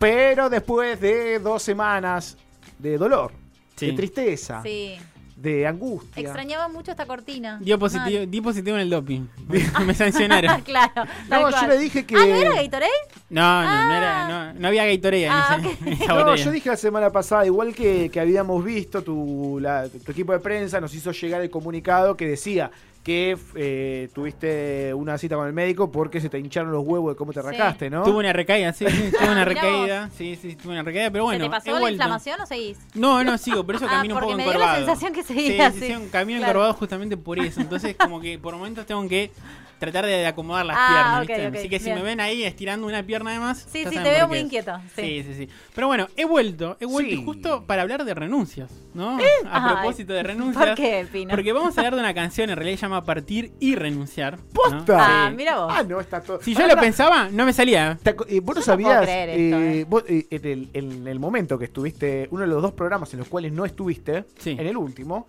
[0.00, 2.38] Pero después de dos semanas
[2.78, 3.32] de dolor,
[3.76, 3.88] Sí.
[3.88, 4.96] de tristeza, Sí.
[5.36, 6.22] de angustia.
[6.22, 7.58] Extrañaba mucho esta cortina.
[7.60, 9.26] Dio positivo, di positivo en el doping.
[9.86, 10.60] Me sancionaron.
[10.64, 11.04] claro.
[11.28, 12.14] No, yo le dije que.
[12.16, 12.90] Ah, ¿no era Gatorade?
[13.28, 13.96] No, no, no, Ah.
[13.98, 15.76] era, no, no había Gatorade en, Ah, esa, ok.
[15.86, 19.86] en esa No, yo dije la semana pasada, igual que, que habíamos visto, tu, la-
[19.88, 22.70] tu equipo de prensa nos hizo llegar el comunicado que decía
[23.02, 27.16] que eh, tuviste una cita con el médico porque se te hincharon los huevos de
[27.16, 27.46] cómo te Sí.
[27.46, 28.02] rascaste, ¿no?
[28.02, 30.10] Tuve una recaída, sí, sí, tuve una recaída.
[30.16, 31.44] Sí, sí, tuve una recaída, pero bueno.
[31.44, 31.94] ¿Se te pasó he la vuelto.
[31.94, 32.78] inflamación o seguís?
[32.94, 34.84] No, no, sigo, por eso Ah, camino un porque poco me dio la encorvado.
[34.86, 36.50] sensación que seguía sí, sí, un camino Claro.
[36.52, 37.60] encorvado justamente por eso.
[37.62, 39.30] Entonces, como que por momentos tengo que
[39.78, 41.58] tratar de acomodar las Ah, piernas, ¿viste?
[41.58, 43.60] Así que si me ven ahí estirando una pierna de más.
[43.66, 44.44] Sí, sí, te veo muy es.
[44.44, 44.78] inquieto.
[44.94, 45.00] Sí.
[45.02, 45.48] Sí, sí, sí.
[45.74, 47.22] Pero bueno, he vuelto, he vuelto Sí.
[47.24, 49.16] justo para hablar de renuncias, ¿no?
[49.16, 50.66] A Ay, propósito de renuncias.
[50.66, 51.30] ¿Por qué, Pino?
[51.30, 54.38] Porque vamos a hablar de una canción, en realidad llama Partir y Renunciar.
[54.38, 54.44] ¿no?
[54.52, 54.96] ¡Posta!
[54.98, 55.36] Ah, Sí.
[55.36, 55.72] mira vos.
[55.74, 56.40] Ah, no, está todo.
[56.42, 57.98] Si yo lo pensaba, no me salía.
[58.02, 59.86] Te eh, vos no Yo no puedo sabías, creer esto, eh, eh.
[59.88, 63.20] vos, eh, en, el, en el momento que estuviste, uno de los dos programas en
[63.20, 64.50] los cuales no estuviste, Sí.
[64.50, 65.26] en el último,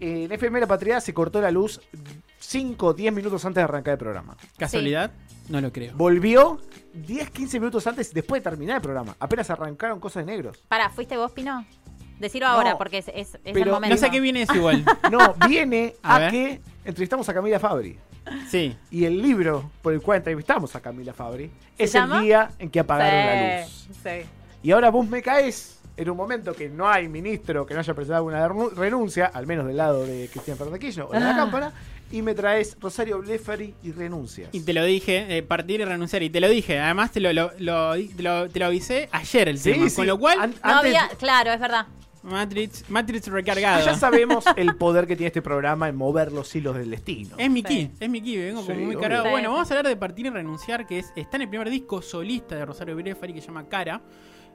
[0.00, 1.80] eh, en FM La Patria se cortó la luz
[2.38, 4.36] 5 o 10 minutos antes de arrancar el programa.
[4.56, 5.10] ¿Casualidad?
[5.48, 5.94] No lo creo.
[5.96, 6.60] Volvió
[6.94, 9.16] 10, 15 minutos antes, después de terminar el programa.
[9.18, 10.62] Apenas arrancaron cosas de negros.
[10.68, 11.64] Para, ¿fuiste vos, Pino?
[12.18, 13.94] Decirlo ahora, No, porque es, es, es el pero momento.
[13.94, 14.84] No sé qué viene eso igual.
[15.10, 16.30] No, viene A a, ver.
[16.30, 17.98] que entrevistamos a Camila Fabri.
[18.50, 18.76] Sí.
[18.90, 22.18] Y el libro por el cual entrevistamos a Camila Fabri es llama?
[22.18, 23.70] el día en que apagaron la luz.
[23.70, 24.26] Sí, sí.
[24.62, 27.94] Y ahora vos me caes en un momento que no hay ministro que no haya
[27.94, 31.30] presentado una renu- renuncia, al menos del lado de Cristian Fernández Kirchner o de la
[31.30, 31.36] Ah.
[31.36, 31.72] cámpara,
[32.10, 34.48] y me traes Rosario Blefari y renuncias.
[34.52, 36.22] Y te lo dije, eh, partir y renunciar.
[36.22, 36.78] Y te lo dije.
[36.78, 39.88] Además, te lo, lo, lo- te lo- te lo avisé ayer el Sí, tema.
[39.90, 39.96] sí.
[39.96, 41.86] Con lo cual, An- No antes- había, claro, es verdad.
[42.28, 43.84] Matrix, Matrix recargado.
[43.84, 47.34] ya sabemos el poder que tiene este programa en mover los hilos del destino.
[47.38, 47.66] Es mi Sí.
[47.68, 49.00] key, es mi key, vengo Sí, como muy obvio.
[49.00, 49.30] cargado.
[49.30, 52.00] Bueno, vamos a hablar de Partir y Renunciar, que es, está en el primer disco
[52.02, 54.00] solista de Rosario Brefari que se llama Cara,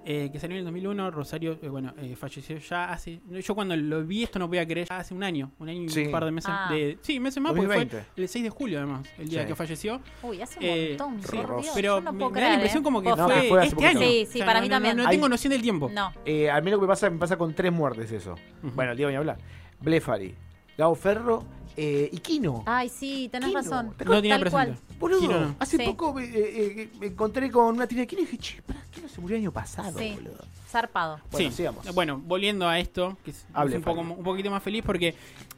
[0.06, 1.12] eh, que salió en el 2001.
[1.12, 3.22] Rosario, eh, bueno, eh, falleció ya hace.
[3.42, 5.90] Yo cuando lo vi, esto no podía creer, ya hace un año, un año y
[5.90, 6.06] Sí.
[6.06, 6.52] un par de meses.
[6.54, 6.70] Ah.
[6.72, 8.22] De, sí, meses más, porque fue 2020.
[8.22, 9.48] el 6 de julio, además, el día Sí.
[9.48, 10.02] que falleció.
[10.22, 11.22] Uy, hace un Eh, montón.
[11.24, 12.84] sí, por Dios, pero yo no me, da la impresión ¿eh?
[12.84, 13.88] como que fue, este poquito.
[13.90, 14.00] año.
[14.00, 14.98] Sí, sí, para mí no, también.
[14.98, 15.90] No, tengo noción del tiempo.
[15.94, 16.12] No.
[16.26, 18.36] Eh, a mí lo que pasa me pasa con tres muertes eso.
[18.62, 19.38] Bueno, el día voy a hablar.
[19.80, 20.36] Blefari,
[20.78, 21.44] Gao Ferro
[21.78, 22.64] eh, y Kino.
[22.66, 23.94] Ay, sí, tenés Kino, razón.
[23.98, 24.80] ¿te No tenía presente.
[25.00, 25.56] Boludo, Kino no.
[25.60, 25.84] hace Sí.
[25.84, 29.08] poco eh, eh, me encontré con una tía de Kino y dije, che, pará, Kino
[29.10, 30.14] se murió el año pasado, Sí.
[30.16, 30.46] boludo.
[30.70, 31.20] Zarpado.
[31.32, 31.56] Bueno, sí.
[31.58, 31.94] sigamos.
[31.94, 35.14] Bueno, volviendo a esto, que es, Hable, un, poco, un poquito más feliz porque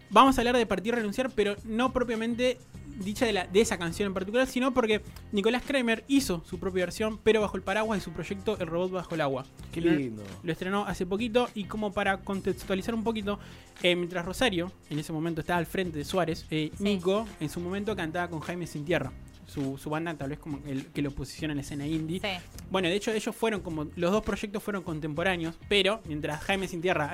[0.09, 2.57] vamos a hablar de partir y renunciar, pero no propiamente
[2.97, 5.01] dicha de, la, de esa canción en particular, sino porque
[5.31, 8.91] Nicolás Kramer hizo su propia versión, pero bajo el paraguas de su proyecto El Robot
[8.91, 9.45] Bajo el Agua.
[9.71, 10.23] Qué Lo- lindo.
[10.43, 13.39] Lo estrenó hace poquito y como para contextualizar un poquito,
[13.83, 16.83] eh, mientras Rosario en ese momento estaba al frente de Suárez, eh, Sí.
[16.83, 19.11] Nico en su momento cantaba con Jaime Sin Tierra.
[19.47, 22.19] Su, su banda tal vez como el que lo posiciona en la escena indie.
[22.19, 22.27] Sí.
[22.71, 26.81] Bueno, de hecho ellos fueron como, los dos proyectos fueron contemporáneos, pero mientras Jaime Sin
[26.81, 27.13] Tierra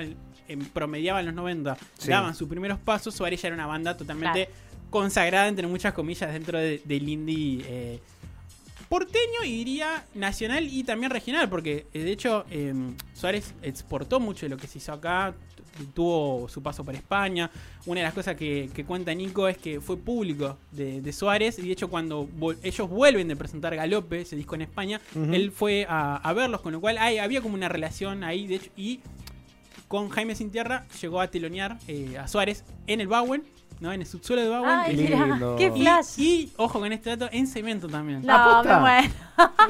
[0.74, 2.10] promediaba en los 90, Sí.
[2.10, 4.50] daban sus primeros pasos, Suárez ya era una banda totalmente
[4.92, 8.00] consagrada, entre muchas comillas, dentro de- del indie eh,
[8.90, 12.74] porteño y diría nacional y también regional, porque eh, de hecho eh,
[13.14, 15.34] Suárez exportó mucho de lo que se hizo acá,
[15.78, 17.50] tu- tuvo su paso por España.
[17.86, 21.58] Una de las cosas que, que cuenta Nico es que fue público de, de Suárez
[21.60, 22.28] y de hecho cuando
[22.62, 25.00] ellos vuelven de presentar Galope, ese disco en España,
[25.34, 28.56] él fue a, a verlos, con lo cual hay- había como una relación ahí, de
[28.56, 29.00] hecho, y
[29.88, 33.44] con Jaime Sin Tierra llegó a telonear eh, a Suárez en el Bauen,
[33.82, 33.92] ¿no?
[33.92, 34.70] En el subsuelo de Bauen.
[34.70, 35.56] Ay, lindo.
[35.58, 36.08] qué y, flash.
[36.20, 38.22] y, ojo con este dato, en cemento también.
[38.22, 38.76] no, ¿Aposta?
[38.76, 39.14] me muero.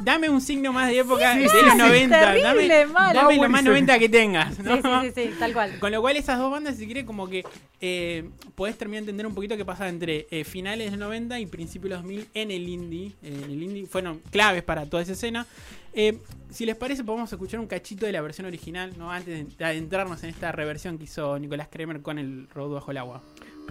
[0.03, 2.19] Dame un signo más de época Sí, de sí, los sí, 90.
[2.19, 3.15] terrible, dame mal.
[3.15, 4.55] dame lo más y 90 que tengas.
[4.55, 5.01] Sí, ¿no?
[5.01, 5.79] sí, sí, sí, tal cual.
[5.79, 7.43] Con lo cual esas dos bandas, si quieres, como que
[7.79, 11.39] eh, podés terminar de entender un poquito qué pasa entre eh, finales de los 90
[11.39, 13.13] y principios de los 2000 en el indie.
[13.23, 15.47] Eh, en el indie fueron claves para toda esa escena.
[15.93, 16.17] Eh,
[16.49, 19.09] si les parece, podemos escuchar un cachito de la versión original, ¿no?
[19.11, 22.91] Antes de- de adentrarnos en esta reversión que hizo Nicolás Kremer con el robot bajo
[22.91, 23.21] el agua.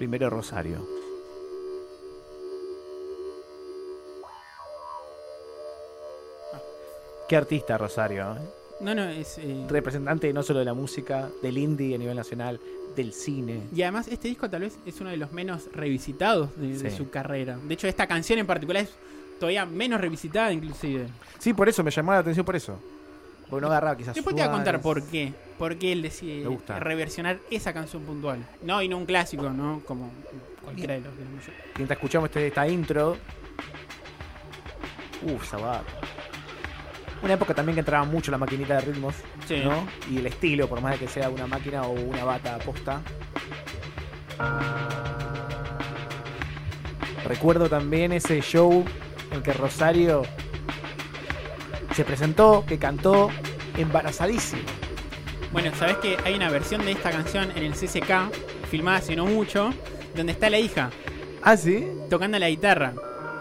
[0.00, 0.78] Primero Rosario.
[7.28, 8.40] Qué artista Rosario, ¿eh?
[8.80, 9.36] No, no, es.
[9.36, 12.58] eh, representante no solo de la música, del indie a nivel nacional,
[12.96, 13.64] del cine.
[13.74, 17.10] Y además este disco tal vez es uno de los menos revisitados de, de su
[17.10, 17.58] carrera.
[17.62, 18.90] De hecho, esta canción en particular es
[19.38, 21.08] todavía menos revisitada inclusive.
[21.38, 22.78] Sí, por eso me llamó la atención por eso.
[23.50, 24.14] Porque no agarraba quizás.
[24.14, 25.34] Después te voy a contar por qué.
[25.58, 26.48] Por qué él decide
[26.78, 28.46] reversionar esa canción puntual.
[28.62, 29.82] No, y no un clásico, ¿no?
[29.84, 30.10] Como
[30.64, 31.32] cualquiera de los de los.
[31.76, 33.16] Mientras escuchamos este- esta intro.
[35.22, 35.82] Uf, Sabat.
[37.22, 39.14] Una época también que entraba mucho la maquinita de ritmos,
[39.46, 39.56] Sí.
[39.62, 39.86] ¿no?
[40.10, 43.02] Y el estilo, por más de que sea una máquina o una bata posta.
[47.26, 48.84] Recuerdo también ese show
[49.30, 50.22] en que Rosario
[52.00, 53.28] se presentó, que cantó
[53.76, 54.62] embarazadísima.
[55.52, 58.32] Bueno, sabes que hay una versión de esta canción en el CCK,
[58.70, 59.74] filmada hace no mucho,
[60.16, 60.88] donde está la hija
[61.42, 61.86] ¿Ah, sí?
[62.08, 62.94] tocando la guitarra.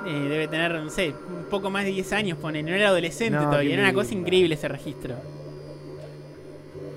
[0.05, 3.37] Eh, debe tener, no sé, un poco más de 10 años, pone, no era adolescente
[3.39, 5.15] No, todavía, era una cosa increíble ese registro.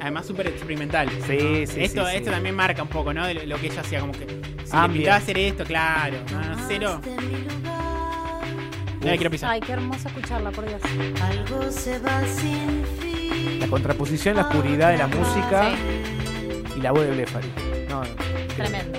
[0.00, 1.08] Además súper experimental.
[1.29, 2.35] Sí, sí, esto, sí, esto sí.
[2.35, 3.25] también marca un poco, ¿no?
[3.25, 4.26] De lo, lo que ella hacía, como que
[4.65, 6.17] si Ah, le pintaba hacer esto, claro.
[6.32, 7.00] No, no, cero.
[9.05, 9.51] La quiero pisar.
[9.51, 10.81] Ay, qué hermoso escucharla, por Dios.
[11.23, 13.61] Algo se va sin fin.
[13.61, 17.49] La contraposición, la oscuridad de la música Sí, y la voz de Blefari.
[17.89, 18.11] No, no.
[18.57, 18.99] tremendo.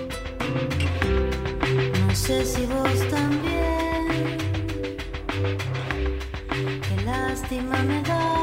[2.07, 4.37] No sé si vos también.
[6.49, 8.42] Qué lástima me da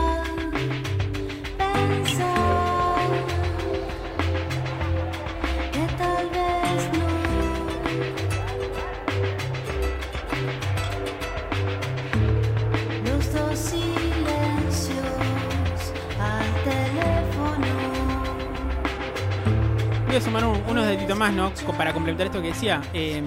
[20.10, 21.52] Voy a sumar un- unos deditos más, ¿no?
[21.78, 22.80] Para complementar esto que decía.
[22.92, 23.22] Eh,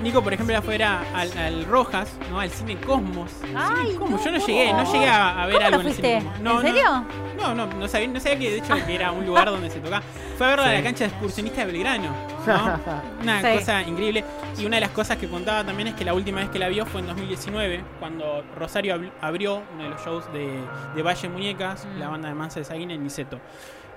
[0.00, 2.38] Nico, por ejemplo, afuera al, al Rojas, ¿no?
[2.38, 3.32] Al cine Cosmos.
[3.56, 4.20] Ay, cine Cosmos.
[4.20, 6.08] no, Yo no llegué, no llegué a, a ver ¿Cómo algo no en el cine
[6.20, 6.28] fuiste?
[6.28, 6.36] Cosmos.
[6.38, 7.04] ¿En No, no, serio?
[7.40, 9.80] No, no, no sabía, no sabía que de hecho que era un lugar donde se
[9.80, 10.02] tocaba.
[10.38, 10.82] Fue a verlo a la Sí.
[10.84, 12.10] cancha de excursionista de Belgrano.
[12.46, 12.80] ¿no?
[13.22, 13.58] Una Sí.
[13.58, 14.24] cosa increíble.
[14.58, 16.68] Y una de las cosas que contaba también es que la última vez que la
[16.68, 20.60] vio fue en 2019, cuando Rosario ab- abrió uno de los shows de,
[20.94, 21.98] de Valle Muñecas, Mm.
[21.98, 23.40] la banda de Mansa de Saguín en Niceto.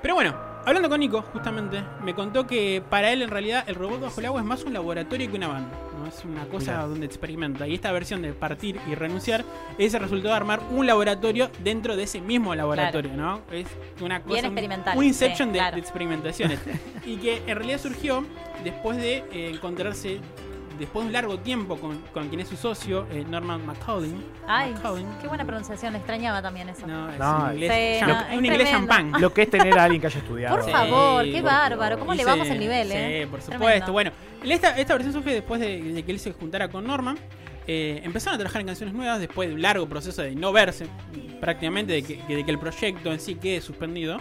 [0.01, 0.35] Pero bueno,
[0.67, 4.25] hablando con Nico, justamente, me contó que para él en realidad el robot bajo el
[4.27, 5.69] agua es más un laboratorio que una banda.
[5.99, 6.07] ¿no?
[6.07, 6.87] Es una cosa Mirá.
[6.87, 7.67] donde experimenta.
[7.67, 9.43] Y esta versión de partir y renunciar
[9.77, 13.41] es el resultado de armar un laboratorio dentro de ese mismo laboratorio, ¿no?
[13.51, 13.65] Es
[14.01, 14.49] una cosa.
[14.49, 15.75] Bien un- inception sí, de- claro.
[15.75, 16.59] de experimentaciones.
[17.05, 18.23] y que en realidad surgió
[18.63, 20.19] después de eh, encontrarse,
[20.77, 24.23] después de un largo tiempo con, con quien es su socio, eh, Norman McCaulin.
[24.47, 24.73] Ay,
[25.21, 26.85] qué buena pronunciación, le extrañaba también eso.
[26.87, 29.11] No, es No, un inglés, sí, no, un es inglés champán.
[29.19, 30.55] Lo que es tener a alguien que haya estudiado.
[30.55, 31.99] Por Sí, favor, qué por bárbaro.
[31.99, 33.21] ¿Cómo le vamos el nivel, eh?
[33.23, 33.65] Sí, por supuesto.
[33.65, 33.91] Tremendo.
[33.91, 34.11] Bueno,
[34.43, 37.17] esta, esta versión surge después de, de que él se juntara con Norman.
[37.69, 40.87] Eh, empezaron a trabajar en canciones nuevas después de un largo proceso de no verse,
[41.41, 44.19] prácticamente de que, de que el proyecto en sí quede suspendido.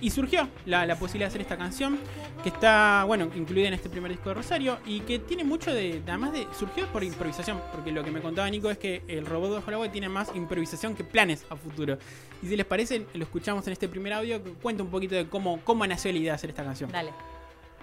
[0.00, 1.98] Y surgió la, la posibilidad de hacer esta canción,
[2.42, 6.02] que está, bueno, incluida en este primer disco de Rosario, y que tiene mucho de,
[6.06, 9.64] además de, surgió por improvisación, porque lo que me contaba Nico es que el robot
[9.66, 11.98] bajo el tiene más improvisación que planes a futuro.
[12.42, 15.28] Y si les parece, lo escuchamos en este primer audio, que cuenta un poquito de
[15.28, 16.90] cómo, cómo nació la idea de hacer esta canción.
[16.90, 17.10] Dale.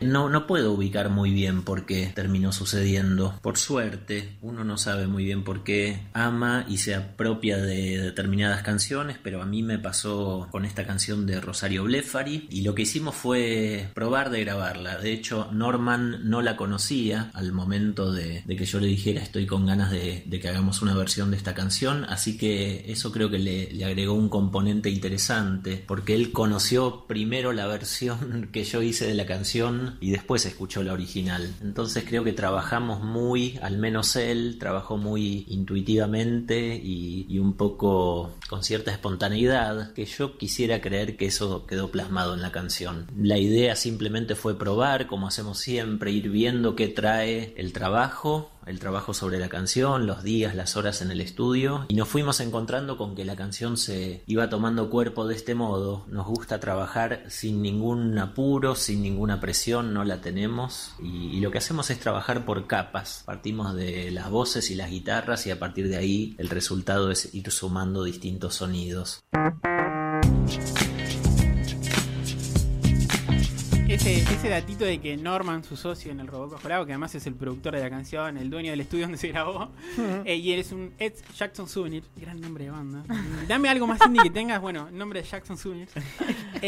[0.01, 3.39] No, no puedo ubicar muy bien por qué terminó sucediendo.
[3.42, 8.62] Por suerte, uno no sabe muy bien por qué ama y se apropia de determinadas
[8.62, 12.81] canciones, pero a mí me pasó con esta canción de Rosario Blefari y lo que
[12.81, 14.97] hicimos fue probar de grabarla.
[14.97, 19.65] De hecho, Norman no la conocía al momento de, que yo le dijera estoy con
[19.65, 23.86] ganas de, que hagamos una versión de esta canción, así que eso creo que le
[23.86, 29.25] agregó un componente interesante, porque él conoció primero la versión que yo hice de la
[29.25, 31.54] canción y después escuchó la original.
[31.62, 38.34] Entonces creo que trabajamos muy, al menos él, trabajó muy intuitivamente y, y un poco
[38.50, 43.08] con cierta espontaneidad, que yo quisiera creer que eso quedó plasmado en la canción.
[43.18, 48.80] La idea simplemente fue probar, como hacemos siempre, ir viendo qué trae el trabajo el
[48.80, 52.98] trabajo sobre la canción, los días, las horas en el estudio y nos fuimos encontrando
[52.98, 56.06] con que la canción se iba tomando cuerpo de este modo.
[56.08, 61.60] Nos gusta trabajar sin ningún apuro, sin ninguna presión, no la tenemos y, lo que
[61.60, 63.22] hacemos es trabajar por capas.
[63.26, 67.36] Partimos de las voces y las guitarras y a partir de ahí el resultado es
[67.36, 69.24] ir sumando distintos sonidos.
[73.95, 77.25] Ese, ese datito de que Norman, su socio en el el Agua, que además es
[77.28, 79.69] el productor de la canción, el dueño del estudio donde se grabó,
[80.25, 83.06] eh, y él es un Ed Jackson Souvenir, gran nombre de banda.
[83.47, 85.87] Dame algo más indie que tengas, bueno, nombre de Jackson Souvenir.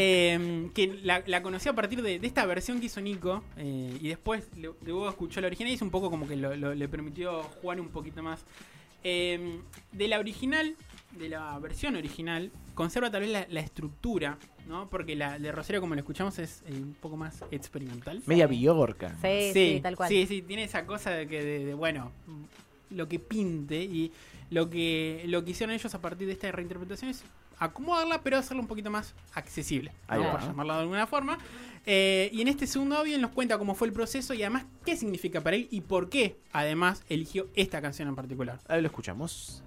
[0.00, 3.96] Eh, que la, la conocí a partir de, de esta versión que hizo Nico, eh,
[4.00, 6.88] y después luego escuchó la original y es un poco como que lo- lo- le
[6.88, 8.44] permitió jugar un poquito más.
[9.02, 10.76] De la original,
[11.12, 14.88] de la versión original, conserva tal vez la, la estructura, ¿no?
[14.88, 18.22] Porque la de Rosario, como lo escuchamos, es eh, un poco más experimental.
[18.26, 19.16] Media Billorca.
[19.22, 20.08] Sí, sí, tal cual.
[20.08, 22.12] Sí, sí, tiene esa cosa de que, de, de, bueno,
[22.90, 24.12] lo que pinte y
[24.50, 27.22] lo que, lo que hicieron ellos a partir de esta reinterpretación es
[27.58, 30.14] acomodarla, pero hacerla un poquito más accesible, ¿no?
[30.14, 30.32] Ahí va.
[30.32, 31.38] por llamarla de alguna forma.
[31.86, 34.96] Eh, y en este segundo audio nos cuenta cómo fue el proceso y además qué
[34.96, 38.60] significa para él y por qué, además, eligió esta canción en particular.
[38.68, 39.64] Ahí lo escuchamos.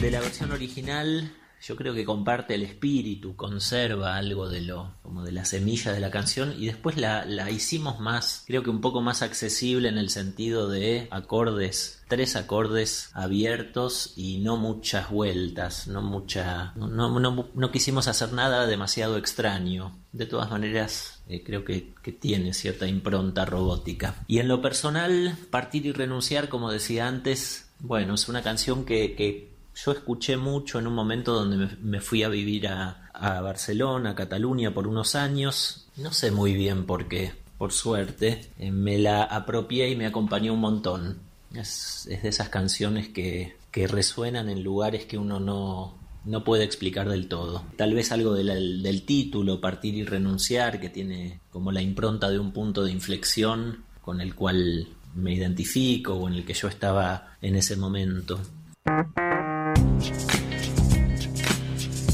[0.00, 1.32] De la versión original
[1.66, 6.00] yo creo que comparte el espíritu, conserva algo de lo, como de la semilla de
[6.00, 9.96] la canción y después la, la hicimos más, creo que un poco más accesible en
[9.96, 17.48] el sentido de acordes, tres acordes abiertos y no muchas vueltas, no mucha, no, no,
[17.54, 19.98] no, quisimos hacer nada demasiado extraño.
[20.12, 24.14] De todas maneras, eh, creo que, que tiene cierta impronta robótica.
[24.28, 29.53] Y en lo personal, partir y renunciar, como decía antes, bueno, es una canción que
[29.74, 33.00] yo escuché mucho en un momento donde me, fui a vivir a,
[33.42, 35.86] Barcelona, a Cataluña por unos años.
[35.96, 38.50] No sé muy bien por qué, por suerte.
[38.58, 41.18] Eh, me la apropié y me acompañó un montón.
[41.54, 47.08] Es, de esas canciones que, que, resuenan en lugares que uno no, no puede explicar
[47.08, 47.64] del todo.
[47.76, 52.52] Tal vez algo del título, Partir y Renunciar, que tiene como la impronta de un
[52.52, 57.54] punto de inflexión con el cual me identifico o en el que yo estaba en
[57.54, 58.40] ese momento.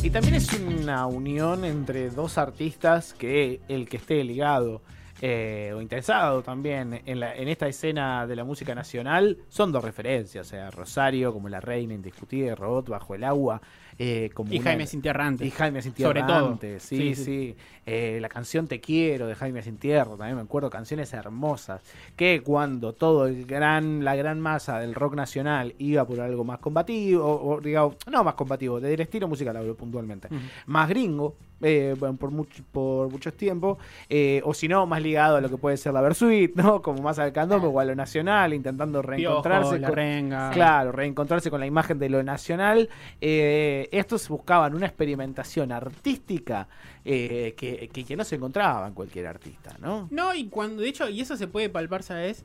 [0.03, 4.81] Y también es una unión entre dos artistas que el que esté ligado
[5.21, 10.47] eh, o interesado también en, la, esta escena de la música nacional son dos referencias,
[10.47, 13.61] o sea, Rosario como la reina indiscutida, Robot bajo el agua.
[14.03, 15.45] Eh, como y una, Jaime Sintierrante.
[15.45, 16.59] Y Jaime Sintierrante, Sobre todo.
[16.81, 17.15] sí, sí.
[17.15, 17.25] sí.
[17.25, 17.57] sí.
[17.85, 21.83] Eh, la canción Te Quiero de Jaime Sintierro, también me acuerdo, canciones hermosas,
[22.17, 26.61] que cuando todo el gran, la gran masa del rock nacional iba por algo más
[26.61, 30.41] combativo, o, o digamos, no más combativo, del estilo musical hablo puntualmente, uh -huh.
[30.65, 35.37] más gringo, eh, bueno, por, mucho, por muchos tiempos, eh, o si no, más ligado
[35.37, 36.83] a lo que puede ser la Versuit, ¿no?
[36.83, 39.77] Como más al candombe o a lo nacional, intentando reencontrarse.
[39.77, 40.51] Piojo, con, renga.
[40.51, 42.89] Claro, reencontrarse con la imagen de lo nacional.
[43.21, 46.69] Eh, estos buscaban una experimentación artística
[47.05, 50.09] eh, que, que, que, no se encontraba en cualquier artista, ¿no?
[50.11, 52.45] No, y cuando, de hecho, y eso se puede palpar, ¿sabes?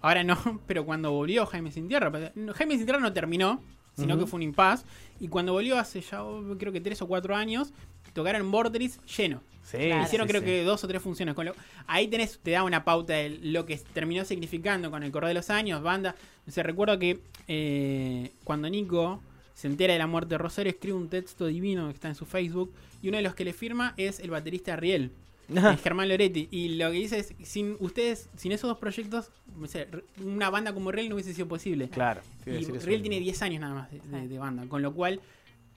[0.00, 0.36] Ahora no,
[0.66, 2.12] pero cuando volvió Jaime Sin Tierra,
[2.54, 3.60] Jaime Sin Tierra no terminó,
[3.96, 4.20] sino uh -huh.
[4.20, 4.84] que fue un impas.
[5.20, 6.22] Y cuando volvió hace ya,
[6.58, 7.72] creo que tres o cuatro años,
[8.12, 9.42] tocaron Borderis lleno.
[9.62, 10.46] Sí, Hicieron sí, creo sí.
[10.46, 11.34] que dos o tres funciones.
[11.34, 11.54] Con lo,
[11.86, 15.34] ahí tenés, te da una pauta de lo que terminó significando con el correr de
[15.34, 16.14] los años, banda.
[16.46, 19.20] O sea, recuerdo que eh, cuando Nico
[19.54, 22.26] se entera de la muerte de Rosario, escribe un texto divino que está en su
[22.26, 22.72] Facebook.
[23.02, 25.10] Y uno de los que le firma es el baterista Riel.
[25.48, 26.48] Es Germán Loretti.
[26.50, 29.86] Y lo que dice es, sin ustedes, sin esos dos proyectos, o sea,
[30.22, 31.88] una banda como Riel no hubiese sido posible.
[31.88, 32.20] Claro.
[32.44, 34.64] Y Riel tiene 10 años nada más de, de, de, banda.
[34.68, 35.20] Con lo cual,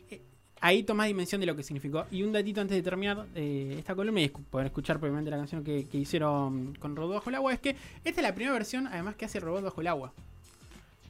[0.10, 0.22] eh,
[0.62, 2.06] ahí tomás dimensión de lo que significó.
[2.12, 5.38] Y un datito antes de terminar eh, esta columna y escu poder escuchar probablemente la
[5.38, 8.54] canción que, que, hicieron con Robot Bajo el Agua, es que esta es la primera
[8.54, 10.14] versión, además, que hace Robot Bajo el Agua.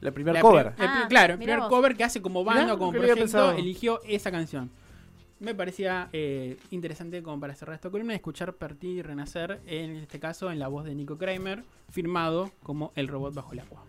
[0.02, 0.74] La primera cover.
[0.76, 1.68] Pri ah, claro, el primer vos.
[1.68, 4.70] cover que hace como banda, como proyecto, eligió esa canción
[5.40, 10.20] me parecía eh, interesante como para cerrar esta columna escuchar Partir y Renacer, en este
[10.20, 13.84] caso en la voz de Nico Kramer, firmado como El Robot Bajo el Agua.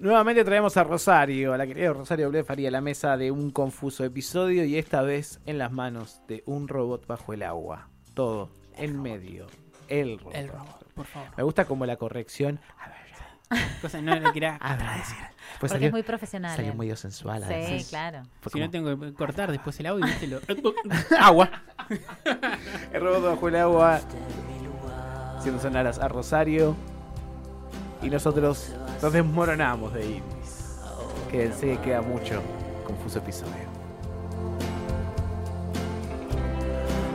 [0.00, 4.02] Nuevamente traemos a Rosario, a la querida Rosario Ble faría la mesa de un confuso
[4.02, 7.90] episodio y esta vez en las manos de un robot bajo el agua.
[8.14, 9.46] Todo el en medio.
[9.88, 10.34] El robot.
[10.34, 11.28] El robot, por favor.
[11.36, 12.60] Me gusta como la corrección.
[12.78, 13.09] A ver,
[13.82, 15.16] Cosa no le quería agradecer.
[15.58, 16.56] Pues Porque salió, es muy profesional.
[16.56, 17.42] Salió muy sensual.
[17.42, 17.88] Sí, además.
[17.88, 18.22] claro.
[18.44, 18.64] Si como...
[18.64, 20.26] no tengo que cortar después el audio, ¿viste?
[20.28, 20.40] Lo...
[21.18, 21.50] agua.
[22.92, 24.00] el robot bajo el agua.
[25.38, 26.76] Haciendo sonar a Rosario.
[28.02, 30.78] Y nosotros nos desmoronamos de Ibis.
[31.30, 32.42] Quédense, queda mucho.
[32.86, 33.68] Confuso episodio.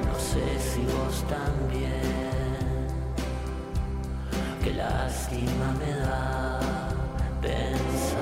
[0.05, 2.04] No sé si vos también.
[4.65, 6.59] Qué lástima me da
[7.39, 8.17] pensar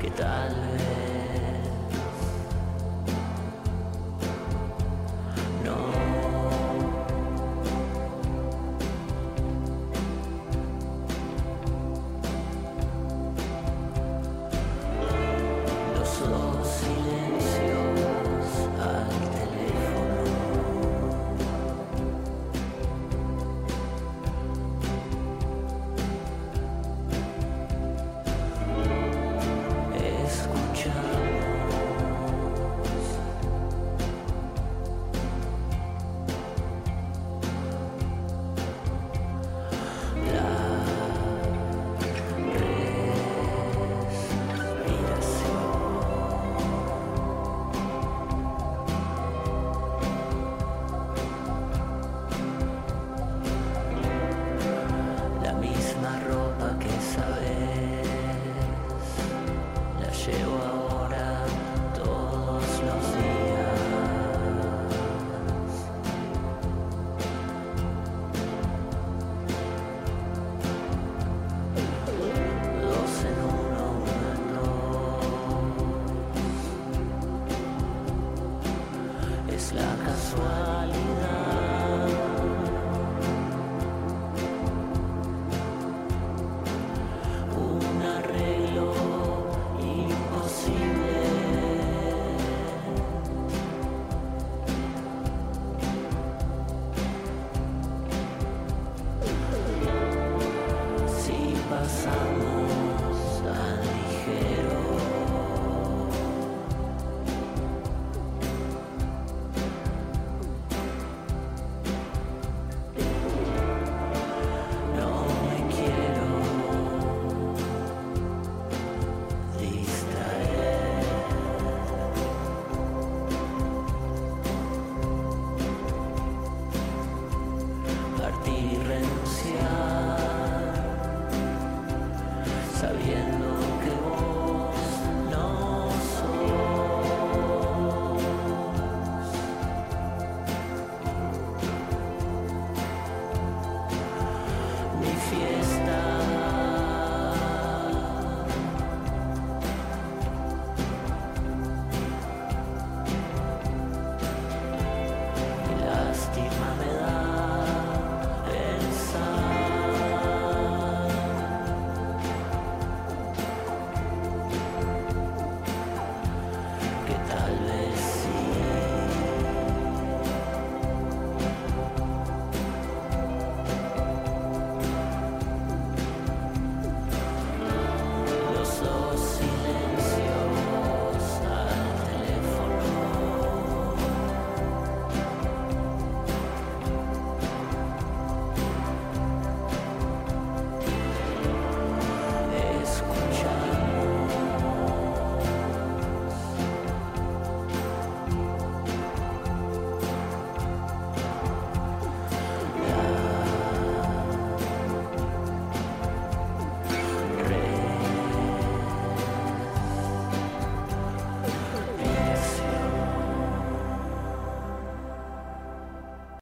[0.00, 0.69] que tal